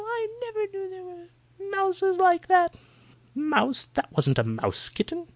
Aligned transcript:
I 0.03 0.27
never 0.41 0.65
knew 0.71 0.89
there 0.89 1.03
were 1.03 1.27
mouses 1.69 2.17
like 2.17 2.47
that!" 2.47 2.75
"Mouse! 3.35 3.85
That 3.85 4.11
wasn't 4.11 4.39
a 4.39 4.43
mouse, 4.43 4.89
kitten! 4.89 5.27